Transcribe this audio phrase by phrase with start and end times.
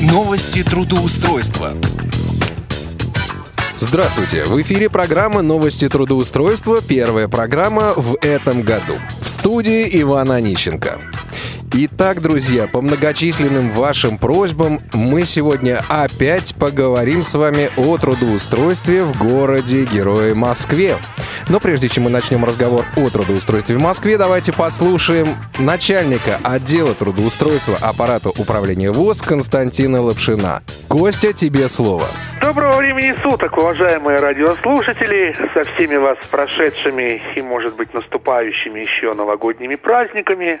[0.00, 1.74] Новости трудоустройства.
[3.76, 4.44] Здравствуйте!
[4.44, 6.80] В эфире программа «Новости трудоустройства».
[6.80, 8.94] Первая программа в этом году.
[9.20, 10.98] В студии Иван Онищенко.
[11.72, 19.16] Итак, друзья, по многочисленным вашим просьбам мы сегодня опять поговорим с вами о трудоустройстве в
[19.16, 20.96] городе Герое Москве.
[21.48, 25.28] Но прежде чем мы начнем разговор о трудоустройстве в Москве, давайте послушаем
[25.60, 30.62] начальника отдела трудоустройства аппарата управления ВОЗ Константина Лапшина.
[30.88, 32.06] Костя, тебе слово.
[32.40, 39.76] Доброго времени суток, уважаемые радиослушатели, со всеми вас прошедшими и, может быть, наступающими еще новогодними
[39.76, 40.60] праздниками.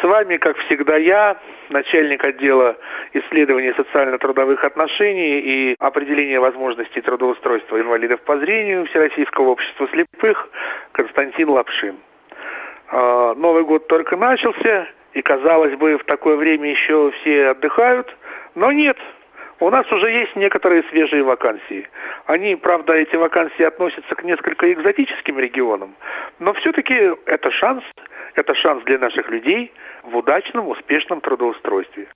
[0.00, 1.36] С вами, как всегда, я,
[1.68, 2.76] начальник отдела
[3.12, 10.48] исследований социально-трудовых отношений и определения возможностей трудоустройства инвалидов по зрению Всероссийского общества слепых
[10.92, 11.96] Константин Лапшин.
[12.88, 18.16] А, Новый год только начался, и, казалось бы, в такое время еще все отдыхают,
[18.54, 18.96] но нет,
[19.58, 21.86] у нас уже есть некоторые свежие вакансии.
[22.24, 25.94] Они, правда, эти вакансии относятся к несколько экзотическим регионам,
[26.38, 27.84] но все-таки это шанс,
[28.34, 29.70] это шанс для наших людей
[30.10, 32.08] в удачном, успешном трудоустройстве.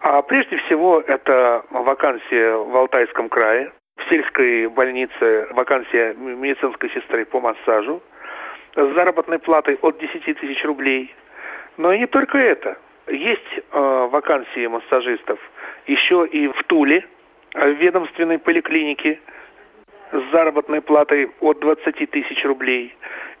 [0.00, 7.40] А прежде всего это вакансия в Алтайском крае, в сельской больнице вакансия медицинской сестры по
[7.40, 8.00] массажу
[8.74, 11.14] с заработной платой от 10 тысяч рублей.
[11.76, 12.78] Но и не только это.
[13.08, 15.38] Есть э, вакансии массажистов
[15.86, 17.04] еще и в Туле,
[17.54, 19.18] э, в ведомственной поликлинике
[20.12, 22.94] с заработной платой от 20 тысяч рублей.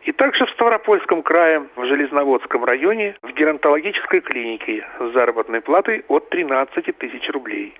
[0.08, 6.30] И также в Ставропольском крае, в Железноводском районе, в геронтологической клинике с заработной платой от
[6.30, 7.74] 13 тысяч рублей.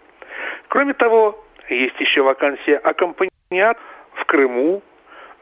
[0.68, 3.78] Кроме того, есть еще вакансия аккомпаниат
[4.12, 4.82] в Крыму,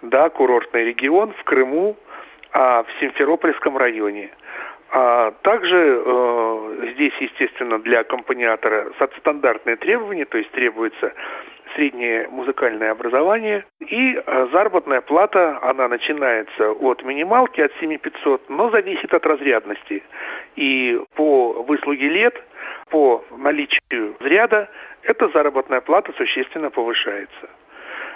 [0.02, 1.96] да, курортный регион в Крыму,
[2.52, 4.30] а в Симферопольском районе–
[4.88, 11.12] а также э, здесь, естественно, для аккомпаниатора стандартные требования, то есть требуется
[11.76, 13.64] среднее музыкальное образование.
[13.80, 20.02] И э, заработная плата, она начинается от минималки, от 7500, но зависит от разрядности.
[20.56, 22.42] И по выслуге лет,
[22.90, 24.68] по наличию взряда,
[25.02, 27.48] эта заработная плата существенно повышается.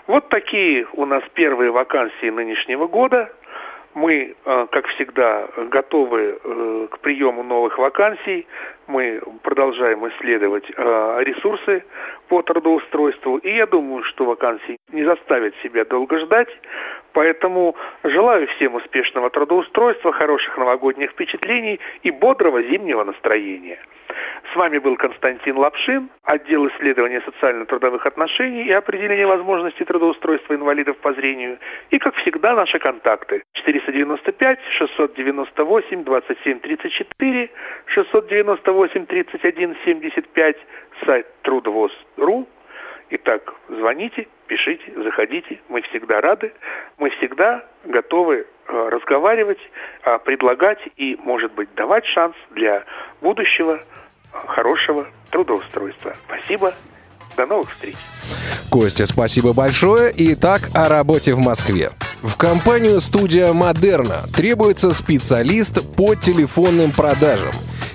[0.06, 3.30] Вот такие у нас первые вакансии нынешнего года.
[3.94, 8.46] Мы, э, как всегда, готовы э, к приему новых вакансий.
[8.86, 11.82] Мы продолжаем исследовать э, ресурсы
[12.28, 13.38] по трудоустройству.
[13.38, 16.48] И я думаю, что вакансии не заставят себя долго ждать.
[17.12, 17.74] Поэтому
[18.04, 23.80] желаю всем успешного трудоустройства, хороших новогодних впечатлений и бодрого зимнего настроения.
[24.52, 31.12] С вами был Константин Лапшин, отдел исследования социально-трудовых отношений и определения возможностей трудоустройства инвалидов по
[31.12, 31.58] зрению.
[31.90, 37.50] И, как всегда, наши контакты 495 698 27 34,
[37.86, 40.56] 698 31 75,
[41.04, 42.48] сайт трудовоз.ру.
[43.12, 45.58] Итак, звоните, пишите, заходите.
[45.68, 46.52] Мы всегда рады,
[46.98, 49.58] мы всегда готовы э, разговаривать,
[50.04, 52.84] э, предлагать и, может быть, давать шанс для
[53.20, 53.80] будущего
[54.32, 56.14] хорошего трудоустройства.
[56.26, 56.74] Спасибо.
[57.36, 57.96] До новых встреч.
[58.70, 60.12] Костя, спасибо большое.
[60.16, 61.90] Итак, о работе в Москве.
[62.22, 67.52] В компанию «Студия Модерна» требуется специалист по телефонным продажам.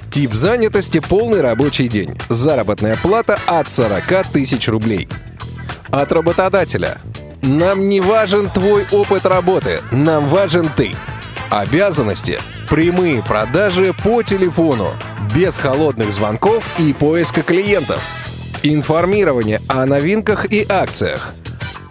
[0.09, 2.17] Тип занятости– полный рабочий день.
[2.29, 5.07] Заработная плата от 40 тысяч рублей.
[5.91, 6.99] От работодателя.
[7.41, 10.95] Нам не важен твой опыт работы, нам важен ты.
[11.51, 14.89] Обязанности– прямые продажи по телефону,
[15.35, 18.01] без холодных звонков и поиска клиентов.
[18.63, 21.33] Информирование о новинках и акциях.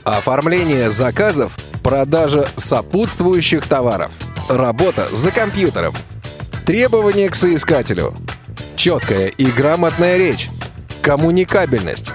[0.03, 4.11] Оформление заказов, продажа сопутствующих товаров.
[4.49, 5.95] Работа за компьютером.
[6.67, 8.15] Требования к соискателю.
[8.77, 10.51] Четкая и грамотная речь.
[11.03, 12.13] Коммуникабельность.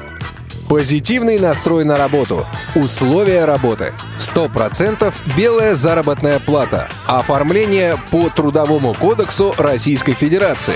[0.70, 2.46] Позитивный настрой на работу.
[2.76, 3.92] Условия работы.
[4.20, 6.88] 100% белая заработная плата.
[7.08, 10.76] Оформление по Трудовому кодексу Российской Федерации.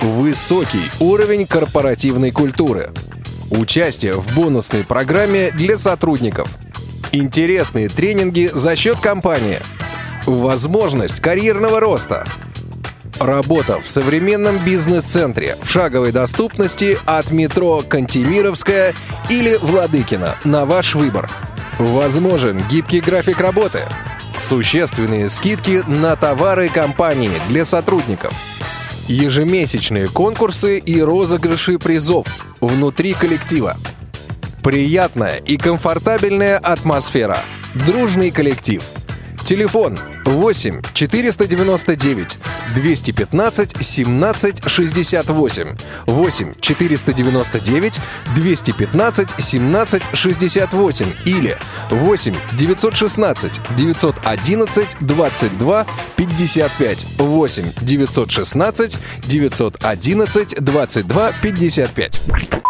[0.00, 2.92] Высокий уровень корпоративной культуры.
[3.50, 6.48] Участие в бонусной программе для сотрудников.
[7.10, 9.58] Интересные тренинги за счет компании.
[10.24, 12.28] Возможность карьерного роста.
[13.22, 18.94] Работа в современном бизнес-центре в шаговой доступности от метро Кантемировская
[19.30, 21.30] или Владыкина на ваш выбор.
[21.78, 23.82] Возможен гибкий график работы.
[24.34, 28.34] Существенные скидки на товары компании для сотрудников.
[29.06, 32.26] Ежемесячные конкурсы и розыгрыши призов
[32.60, 33.76] внутри коллектива.
[34.64, 37.38] Приятная и комфортабельная атмосфера.
[37.86, 38.82] Дружный коллектив.
[39.44, 39.96] Телефон
[40.32, 42.38] 8 499
[42.74, 45.74] 215 17 68.
[46.06, 48.00] 8 499
[48.34, 51.56] 215 17 68 или
[51.90, 55.84] 8 916 911 22
[56.16, 57.06] 55.
[57.18, 58.98] 8 916 911
[60.60, 62.61] 22 55.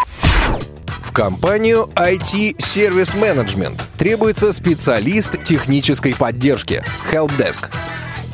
[1.12, 6.82] Компанию IT Service Management требуется специалист технической поддержки
[7.12, 7.68] Helpdesk.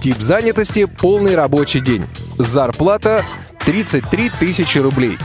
[0.00, 2.06] Тип занятости– полный рабочий день.
[2.38, 3.24] Зарплата–
[3.66, 5.18] 33 тысячи рублей.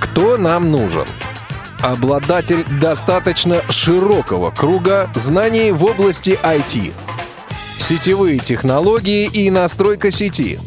[0.00, 1.04] Кто нам нужен?
[1.80, 6.94] Обладатель достаточно широкого круга знаний в области IT.
[7.78, 10.58] Сетевые технологии и настройка сети.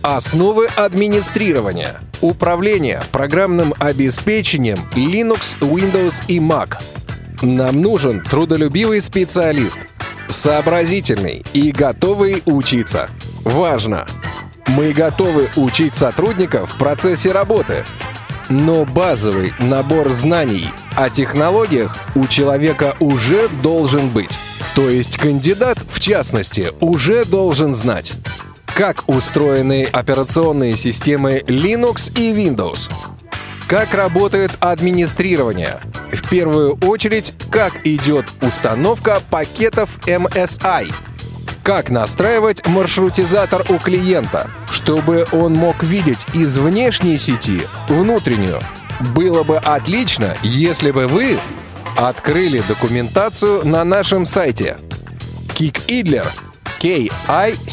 [0.00, 2.00] Основы администрирования.
[2.24, 6.78] Управление программным обеспечением Linux, Windows и Mac.
[7.42, 9.78] Нам нужен трудолюбивый специалист,
[10.30, 13.10] сообразительный и готовый учиться.
[13.42, 14.06] Важно!
[14.68, 17.84] Мы готовы учить сотрудников в процессе работы,
[18.48, 24.38] но базовый набор знаний о технологиях у человека уже должен быть.
[24.74, 28.14] То есть кандидат, в частности, уже должен знать,
[28.74, 32.90] как устроены операционные системы Linux и Windows,
[33.68, 35.78] как работает администрирование,
[36.12, 40.92] в первую очередь, как идет установка пакетов MSI,
[41.62, 48.60] как настраивать маршрутизатор у клиента, чтобы он мог видеть из внешней сети внутреннюю.
[49.14, 51.38] Было бы отлично, если бы вы
[51.96, 54.78] открыли документацию на нашем сайте.
[55.54, 56.26] Кик Идлер
[56.84, 57.66] K-I-C-K-I-D-L-E-R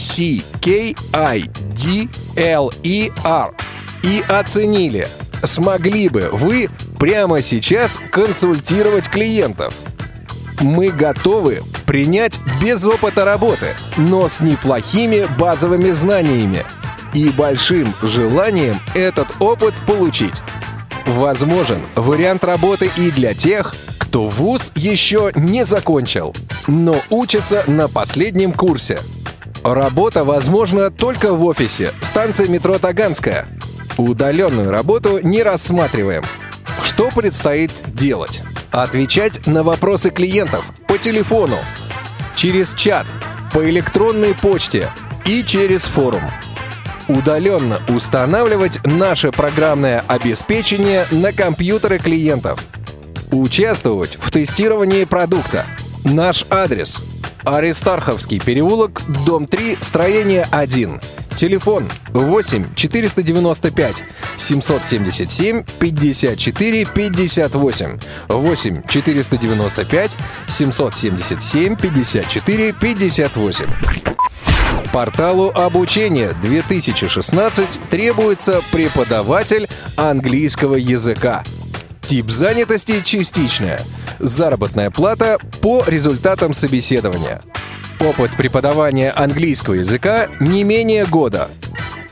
[4.03, 5.09] и оценили,
[5.43, 9.73] смогли бы вы прямо сейчас консультировать клиентов.
[10.61, 16.63] Мы готовы принять без опыта работы, но с неплохими базовыми знаниями
[17.13, 20.41] и большим желанием этот опыт получить.
[21.05, 23.75] Возможен вариант работы и для тех,
[24.11, 26.35] кто вуз еще не закончил,
[26.67, 28.99] но учится на последнем курсе.
[29.63, 33.47] Работа возможна только в офисе, станция метро Таганская.
[33.95, 36.25] Удаленную работу не рассматриваем.
[36.83, 38.43] Что предстоит делать?
[38.69, 41.59] Отвечать на вопросы клиентов по телефону,
[42.35, 43.07] через чат,
[43.53, 44.89] по электронной почте
[45.23, 46.23] и через форум.
[47.07, 52.61] Удаленно устанавливать наше программное обеспечение на компьютеры клиентов–
[53.31, 55.65] Участвовать в тестировании продукта.
[56.03, 57.01] Наш адрес.
[57.45, 60.99] Аристарховский переулок, дом 3, строение 1.
[61.35, 64.03] Телефон 8 495
[64.35, 70.17] 777 54 58 8 495
[70.47, 73.65] 777 54 58
[74.91, 81.43] Порталу обучения 2016 требуется преподаватель английского языка.
[82.11, 83.79] Тип занятости частичная.
[84.19, 87.41] Заработная плата по результатам собеседования.
[88.01, 91.49] Опыт преподавания английского языка не менее года.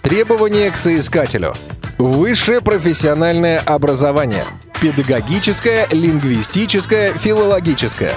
[0.02, 1.54] Требования к соискателю.
[1.98, 4.46] Высшее профессиональное образование.
[4.82, 8.14] Педагогическое, лингвистическое, филологическое.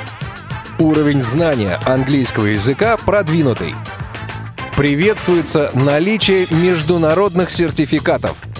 [0.78, 3.74] Уровень знания английского языка продвинутый.
[4.76, 8.36] Приветствуется наличие международных сертификатов–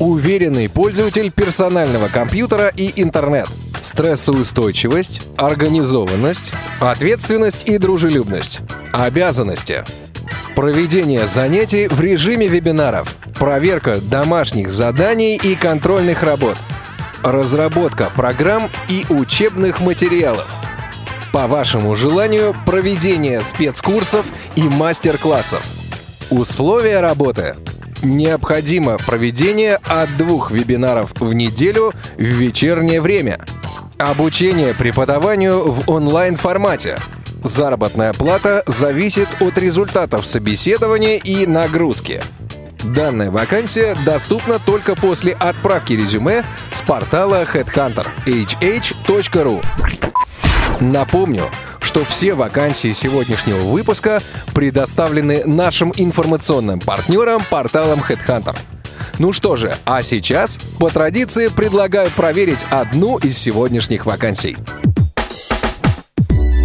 [0.00, 3.46] Уверенный пользователь персонального компьютера и интернет.
[3.80, 8.60] Стрессоустойчивость, организованность, ответственность и дружелюбность.
[8.92, 9.84] Обязанности.
[10.56, 13.14] Проведение занятий в режиме вебинаров.
[13.38, 16.56] Проверка домашних заданий и контрольных работ.
[17.22, 20.48] Разработка программ и учебных материалов.
[21.32, 25.64] По вашему желанию, проведение спецкурсов и мастер-классов.
[26.30, 27.54] Условия работы–
[28.02, 33.44] необходимо проведение от двух вебинаров в неделю в вечернее время.
[33.98, 36.98] Обучение преподаванию в онлайн-формате.
[37.42, 42.22] Заработная плата зависит от результатов собеседования и нагрузки.
[42.82, 49.64] Данная вакансия доступна только после отправки резюме с портала headhunter hh.ru.
[50.80, 51.50] Напомню,
[51.94, 54.20] что все вакансии сегодняшнего выпуска
[54.52, 58.56] предоставлены нашим информационным партнерам порталом HeadHunter.
[59.20, 64.56] Ну что же, а сейчас, по традиции, предлагаю проверить одну из сегодняшних вакансий.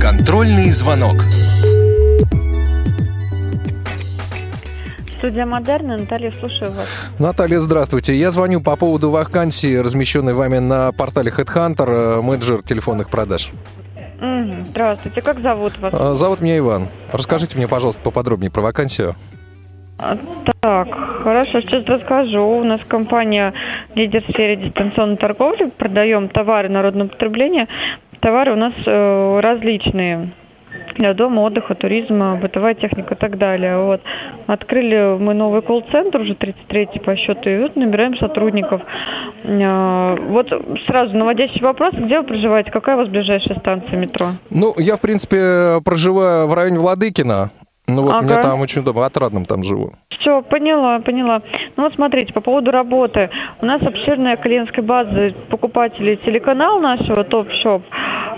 [0.02, 1.18] Контрольный звонок.
[5.20, 6.88] Студия Модерна, Наталья, слушаю вас.
[7.20, 8.18] Наталья, здравствуйте.
[8.18, 13.52] Я звоню по поводу вакансии, размещенной вами на портале HeadHunter, э, менеджер телефонных продаж.
[14.20, 15.94] Здравствуйте, как зовут вас?
[15.94, 16.90] А, Зовут меня Иван.
[17.12, 19.16] Расскажите мне, пожалуйста, поподробнее про вакансию.
[19.98, 20.18] А,
[20.62, 20.90] Так,
[21.24, 22.42] хорошо, сейчас расскажу.
[22.42, 23.54] У нас компания
[23.96, 25.72] лидер в сфере дистанционной торговли.
[25.78, 27.68] Продаем товары народного потребления.
[28.20, 30.34] Товары у нас э, различные.
[30.96, 33.78] Для дома, отдыха, туризма, бытовая техника и так далее.
[33.78, 34.02] Вот.
[34.48, 38.82] Открыли мы новый колл-центр, уже 33-й по счету, и вот набираем сотрудников.
[39.44, 40.48] Э, Вот
[40.88, 44.28] сразу наводящий вопрос, где вы проживаете, какая у вас ближайшая станция метро?
[44.50, 47.52] Ну, я, в принципе, проживаю в районе Владыкина.
[47.88, 48.44] Ну вот мне Ага.
[48.44, 49.94] там очень удобно, отрадным там живу.
[50.20, 51.42] Все, поняла, поняла.
[51.76, 53.32] Ну вот смотрите, по поводу работы.
[53.62, 57.82] У нас обширная клиентская база покупателей телеканал нашего топ-шоп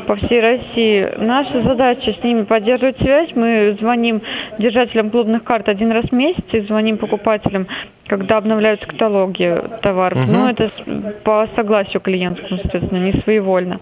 [0.07, 1.07] по всей России.
[1.17, 3.29] Наша задача с ними поддерживать связь.
[3.35, 4.21] Мы звоним
[4.59, 7.67] держателям клубных карт один раз в месяц и звоним покупателям,
[8.07, 10.17] когда обновляются каталоги товаров.
[10.19, 10.33] Мгм.
[10.33, 13.79] Ну, это с- по согласию клиентскому, соответственно, не своевольно.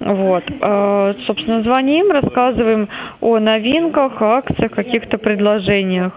[0.00, 0.44] Вот.
[0.60, 2.88] А, Собственно, звоним, рассказываем
[3.20, 6.12] о новинках, акциях, каких-то предложениях.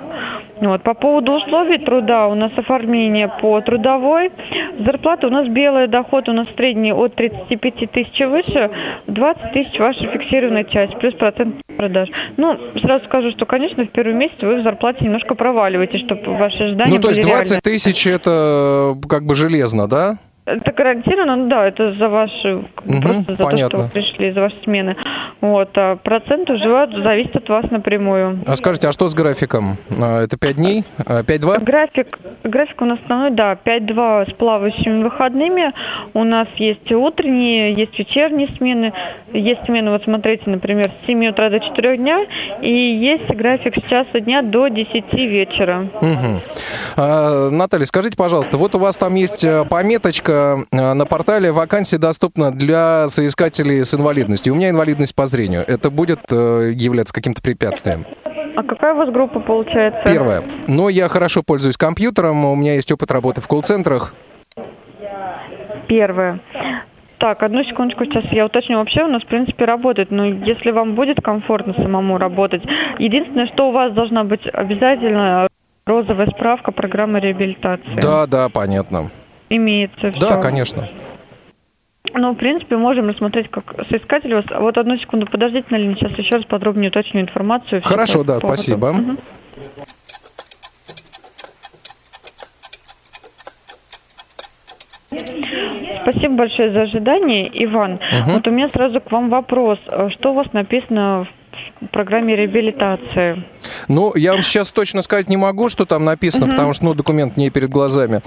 [0.62, 0.84] Вот.
[0.84, 4.32] По поводу условий труда у нас оформление по трудовой.
[4.80, 8.70] Зарплата у нас белая, доход у нас средний от 35 тысяч и выше,
[9.08, 12.10] 20 тысяч ваша фиксированная часть, плюс процент продаж.
[12.38, 16.64] Ну, сразу скажу, что, конечно, в первый месяц вы в зарплате немножко проваливаете, чтобы ваши
[16.64, 17.62] ожидания Ну, то есть были 20 реальны.
[17.62, 20.18] тысяч это э, как бы железно, да?
[20.50, 23.70] Это гарантированно, ну да, это за ваши, Мгм, просто за то, понятно.
[23.70, 24.96] что вы пришли, за ваши смены.
[25.42, 26.68] Вот, а процент уже
[27.04, 28.40] зависит от вас напрямую.
[28.48, 29.78] А скажите, а что с графиком?
[30.02, 30.86] А, Это 5 дней?
[31.06, 31.64] А, 5-2?
[31.64, 35.72] График, график у нас основной, да, 5-2 с плавающими выходными.
[36.14, 38.92] У нас есть утренние, есть вечерние смены.
[39.34, 42.26] Есть смены, вот смотрите, например, с 7 утра до 4 дня.
[42.62, 45.88] И есть график с часа дня до 10 вечера.
[46.02, 46.42] Мгм.
[46.98, 50.39] А, Наталья, скажите, пожалуйста, вот у вас там есть э, пометочка
[50.72, 54.54] на портале «Вакансия доступна для соискателей с инвалидностью».
[54.54, 55.64] У меня инвалидность по зрению.
[55.68, 58.06] Это будет э, являться каким-то препятствием?
[58.56, 60.02] А какая у вас группа получается?
[60.06, 60.44] Первое.
[60.68, 64.14] Но я хорошо пользуюсь компьютером, у меня есть опыт работы в колл-центрах.
[65.88, 66.40] Первое.
[67.20, 68.78] Так, одну секундочку, сейчас я уточню.
[68.78, 72.64] Вообще у нас, в принципе, работает, но если вам будет комфортно самому работать,
[72.98, 75.48] единственное, что у вас должна быть обязательно
[75.86, 78.00] розовая справка программы реабилитации.
[78.02, 79.12] Да, да, понятно.
[79.50, 80.20] Имеется все.
[80.20, 80.90] Да, конечно.
[82.14, 84.46] Ну, в принципе, можем рассмотреть как соискатель вас.
[84.50, 87.82] Вот одну секунду, подождите на линии, сейчас еще раз подробнее уточню информацию.
[87.84, 88.62] Хорошо, да, поводу.
[88.62, 88.94] спасибо.
[88.94, 89.20] Мгм.
[96.04, 97.94] Спасибо большое за ожидание, Иван.
[97.94, 98.34] Мгм.
[98.34, 99.80] Вот у меня сразу к вам вопрос.
[99.88, 101.28] Э, Что у вас написано
[101.82, 103.44] в программе реабилитации?
[103.88, 107.38] Ну, я вам сейчас точно сказать не могу, что там написано, потому что, ну, документ
[107.38, 108.22] не перед глазами.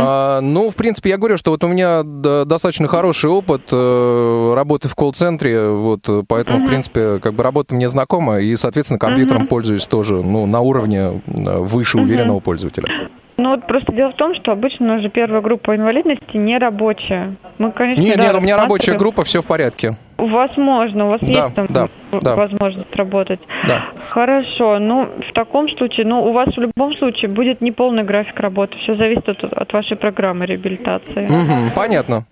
[0.00, 4.88] А, ну, в принципе, я говорю, что вот у меня достаточно хороший опыт э, работы
[4.88, 9.86] в колл-центре, вот, поэтому, в принципе, как бы работа мне знакома, и, соответственно, компьютером пользуюсь
[9.86, 13.08] тоже, ну, на уровне э, выше уверенного пользователя.
[13.38, 17.36] Ну вот просто дело в том, что обычно уже первая группа инвалидности не рабочая.
[17.58, 19.96] Мы, конечно, Нет, да, нет, у меня рабочая группа, все в порядке.
[20.16, 22.34] Возможно, у вас Да, есть там да, в- да.
[22.34, 23.40] возможность работать.
[23.68, 23.84] Да.
[24.10, 28.78] Хорошо, ну в таком случае, ну у вас в любом случае будет неполный график работы,
[28.78, 31.26] все зависит от, от вашей программы реабилитации.
[31.28, 32.24] Мгм, понятно.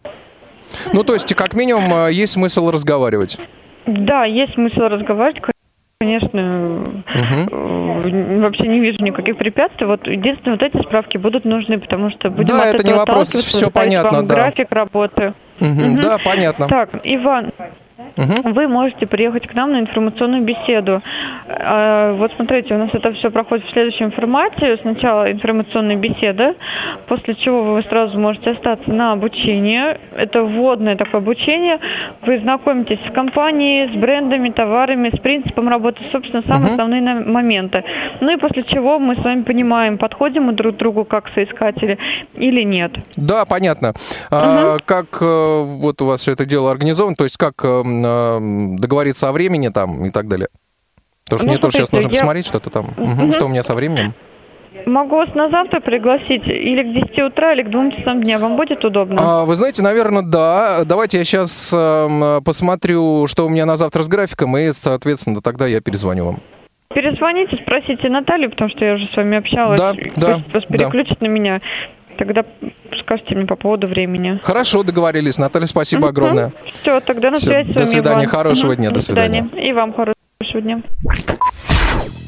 [0.93, 3.39] Ну, то есть, как минимум, э, есть смысл разговаривать.
[3.87, 5.41] Да, есть смысл разговаривать,
[6.05, 9.87] конечно, э, вообще не вижу никаких препятствий.
[9.87, 13.01] Вот единственное, вот эти справки будут нужны, потому что будем Да, от это не этого
[13.01, 14.35] вопрос, отталкиваться, всё ставить понятно, да.
[14.35, 15.35] график работы.
[15.61, 15.97] Мгм, Мгм.
[16.03, 16.69] Да, понятно.
[16.69, 17.53] Так, Иван,
[18.17, 21.03] Вы можете приехать к нам на информационную беседу.
[21.49, 24.79] А, Вот смотрите, у нас это все проходит в следующем формате.
[24.83, 26.55] Сначала информационная беседа,
[27.09, 29.99] после чего вы сразу можете остаться на обучение.
[30.17, 31.79] Это вводное такое обучение.
[32.27, 36.73] Вы знакомитесь с компанией, с брендами, товарами, с принципом работы, собственно, самые Мгм.
[36.73, 37.83] основные моменты.
[38.21, 41.99] Ну и после чего мы с вами понимаем, подходим мы друг к другу как соискатели
[42.35, 42.93] или нет.
[43.17, 43.93] Да, понятно.
[44.31, 48.04] А, как э, вот у вас все это дело организовано, то есть как э, м,
[48.79, 50.49] договориться о времени там и так далее?
[51.25, 52.87] Потому что Ну, мне тоже сейчас нужно я- посмотреть что-то там.
[52.97, 53.33] Мгм, Мгм.
[53.33, 54.15] Что у меня со временем?
[54.87, 58.39] Могу вас на завтра пригласить или к 10 утра, или к 2 часам дня.
[58.39, 59.17] Вам будет удобно?
[59.19, 60.85] А, вы знаете, наверное, да.
[60.85, 61.71] Давайте я сейчас
[62.45, 66.41] посмотрю, что у меня на завтра с графиком, и, соответственно, тогда я перезвоню вам.
[66.95, 69.81] Перезвоните, спросите Наталью, потому что я уже с вами общалась.
[69.81, 70.79] Да, Пусть да, вас да.
[70.79, 71.61] переключит на меня.
[72.19, 72.45] Тогда
[73.01, 74.41] скажите мне по поводу времени.
[74.43, 75.39] Хорошо, договорились.
[75.39, 76.53] Наталья, спасибо огромное.
[76.83, 78.31] Все, тогда на связи до свидания, Иван.
[78.31, 79.49] хорошего дня, до свидания.
[79.57, 80.83] И вам хорошего дня.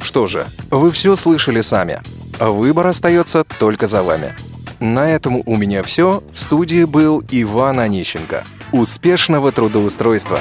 [0.02, 2.00] Что же, вы все слышали сами.
[2.38, 4.34] Выбор остается только за вами.
[4.78, 6.22] На этом у меня все.
[6.32, 8.44] В студии был Иван Онищенко.
[8.72, 10.38] Успешного трудоустройства!